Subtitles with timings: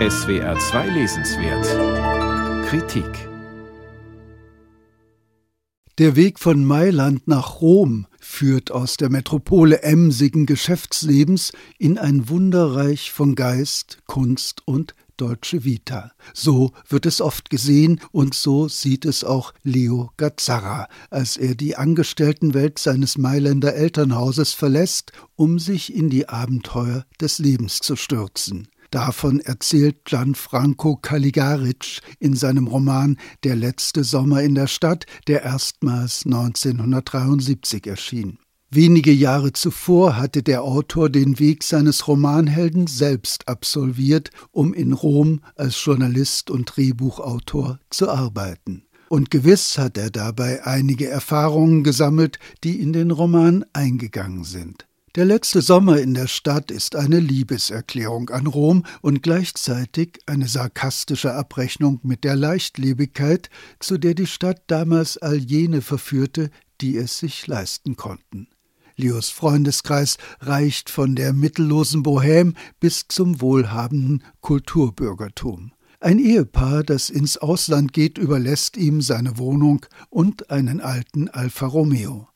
[0.00, 3.28] SWR 2 Lesenswert Kritik
[5.98, 13.12] Der Weg von Mailand nach Rom führt aus der Metropole emsigen Geschäftslebens in ein Wunderreich
[13.12, 16.10] von Geist, Kunst und deutsche Vita.
[16.32, 21.76] So wird es oft gesehen und so sieht es auch Leo Gazzara, als er die
[21.76, 28.66] Angestelltenwelt seines Mailänder Elternhauses verlässt, um sich in die Abenteuer des Lebens zu stürzen.
[28.94, 36.24] Davon erzählt Gianfranco Caligaric in seinem Roman Der letzte Sommer in der Stadt, der erstmals
[36.24, 38.38] 1973 erschien.
[38.70, 45.40] Wenige Jahre zuvor hatte der Autor den Weg seines Romanhelden selbst absolviert, um in Rom
[45.56, 48.84] als Journalist und Drehbuchautor zu arbeiten.
[49.08, 54.86] Und gewiss hat er dabei einige Erfahrungen gesammelt, die in den Roman eingegangen sind.
[55.14, 61.34] Der letzte Sommer in der Stadt ist eine Liebeserklärung an Rom und gleichzeitig eine sarkastische
[61.34, 67.46] Abrechnung mit der Leichtlebigkeit, zu der die Stadt damals all jene verführte, die es sich
[67.46, 68.48] leisten konnten.
[68.96, 75.70] Leos Freundeskreis reicht von der mittellosen Bohème bis zum wohlhabenden Kulturbürgertum.
[76.00, 82.26] Ein Ehepaar, das ins Ausland geht, überlässt ihm seine Wohnung und einen alten Alfa Romeo.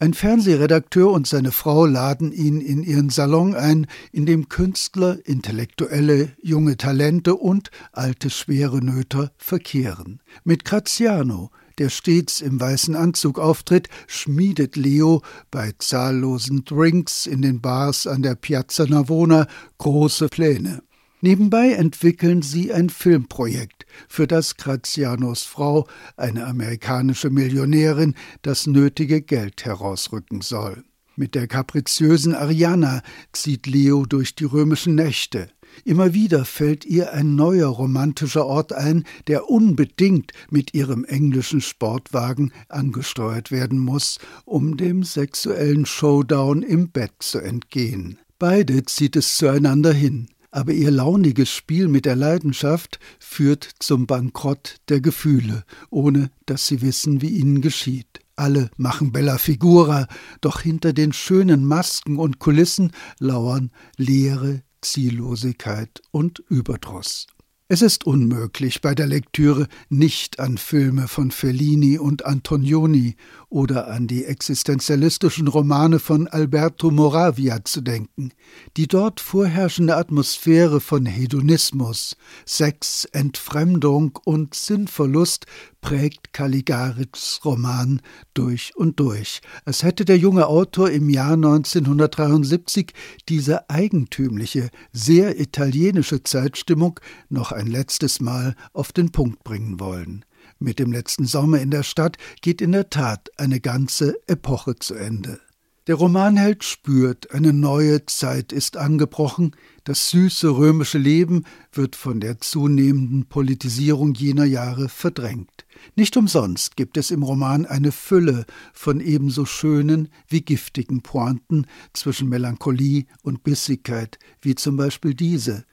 [0.00, 6.30] Ein Fernsehredakteur und seine Frau laden ihn in ihren Salon ein, in dem Künstler, Intellektuelle,
[6.40, 10.20] junge Talente und alte schwere Nöter verkehren.
[10.44, 17.60] Mit Graziano, der stets im weißen Anzug auftritt, schmiedet Leo bei zahllosen Drinks in den
[17.60, 20.82] Bars an der Piazza Navona große Pläne.
[21.20, 29.64] Nebenbei entwickeln sie ein Filmprojekt, für das Grazianos Frau, eine amerikanische Millionärin, das nötige Geld
[29.64, 30.84] herausrücken soll.
[31.16, 33.02] Mit der kapriziösen Ariana
[33.32, 35.48] zieht Leo durch die römischen Nächte.
[35.84, 42.52] Immer wieder fällt ihr ein neuer romantischer Ort ein, der unbedingt mit ihrem englischen Sportwagen
[42.68, 48.18] angesteuert werden muss, um dem sexuellen Showdown im Bett zu entgehen.
[48.38, 54.76] Beide zieht es zueinander hin aber ihr launiges Spiel mit der Leidenschaft führt zum Bankrott
[54.88, 58.20] der Gefühle, ohne dass sie wissen, wie ihnen geschieht.
[58.36, 60.06] Alle machen bella figura,
[60.40, 67.26] doch hinter den schönen Masken und Kulissen lauern Leere, Ziellosigkeit und Überdruss.
[67.70, 73.16] Es ist unmöglich, bei der Lektüre nicht an Filme von Fellini und Antonioni
[73.50, 78.32] oder an die existenzialistischen Romane von Alberto Moravia zu denken.
[78.78, 85.44] Die dort vorherrschende Atmosphäre von Hedonismus, Sex, Entfremdung und Sinnverlust
[85.80, 88.00] prägt Caligarics Roman
[88.34, 92.92] durch und durch, als hätte der junge Autor im Jahr 1973
[93.28, 100.24] diese eigentümliche, sehr italienische Zeitstimmung noch ein letztes Mal auf den Punkt bringen wollen.
[100.58, 104.94] Mit dem letzten Sommer in der Stadt geht in der Tat eine ganze Epoche zu
[104.94, 105.40] Ende.
[105.88, 112.40] Der Romanheld spürt, eine neue Zeit ist angebrochen, das süße römische Leben wird von der
[112.40, 115.64] zunehmenden Politisierung jener Jahre verdrängt.
[115.96, 118.44] Nicht umsonst gibt es im Roman eine Fülle
[118.74, 125.64] von ebenso schönen wie giftigen Pointen zwischen Melancholie und Bissigkeit, wie zum Beispiel diese.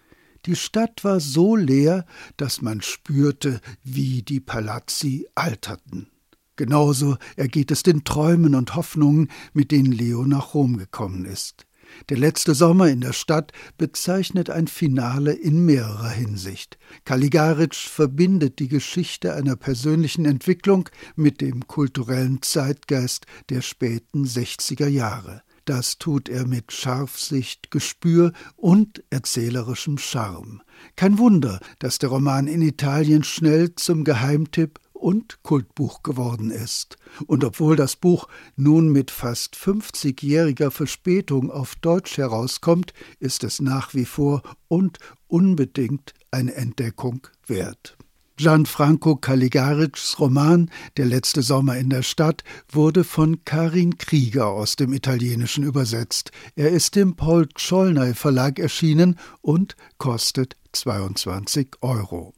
[0.45, 2.05] Die Stadt war so leer,
[2.37, 6.07] dass man spürte, wie die Palazzi alterten.
[6.55, 11.65] Genauso ergeht es den Träumen und Hoffnungen, mit denen Leo nach Rom gekommen ist.
[12.09, 16.77] Der letzte Sommer in der Stadt bezeichnet ein Finale in mehrerer Hinsicht.
[17.03, 25.41] Caligaric verbindet die Geschichte einer persönlichen Entwicklung mit dem kulturellen Zeitgeist der späten 60er Jahre.
[25.65, 30.61] Das tut er mit Scharfsicht, Gespür und erzählerischem Charme.
[30.95, 36.97] Kein Wunder, dass der Roman in Italien schnell zum Geheimtipp und Kultbuch geworden ist.
[37.27, 43.93] Und obwohl das Buch nun mit fast 50-jähriger Verspätung auf Deutsch herauskommt, ist es nach
[43.93, 44.97] wie vor und
[45.27, 47.97] unbedingt eine Entdeckung wert.
[48.37, 54.91] Gianfranco Caligarics Roman Der letzte Sommer in der Stadt wurde von Karin Krieger aus dem
[54.91, 56.31] Italienischen übersetzt.
[56.55, 62.33] Er ist im Paul Czolnay Verlag erschienen und kostet 22 Euro.